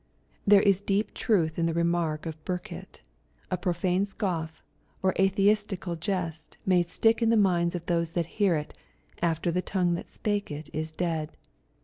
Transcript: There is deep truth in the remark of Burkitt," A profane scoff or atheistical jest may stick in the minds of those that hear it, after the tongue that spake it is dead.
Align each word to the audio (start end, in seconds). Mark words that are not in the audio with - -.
There 0.47 0.63
is 0.63 0.81
deep 0.81 1.13
truth 1.13 1.59
in 1.59 1.67
the 1.67 1.75
remark 1.75 2.25
of 2.25 2.43
Burkitt," 2.43 3.01
A 3.51 3.55
profane 3.57 4.03
scoff 4.03 4.63
or 5.03 5.13
atheistical 5.19 5.95
jest 5.95 6.57
may 6.65 6.81
stick 6.81 7.21
in 7.21 7.29
the 7.29 7.37
minds 7.37 7.75
of 7.75 7.85
those 7.85 8.09
that 8.13 8.25
hear 8.41 8.55
it, 8.55 8.73
after 9.21 9.51
the 9.51 9.61
tongue 9.61 9.93
that 9.93 10.07
spake 10.09 10.49
it 10.49 10.71
is 10.73 10.91
dead. 10.91 11.37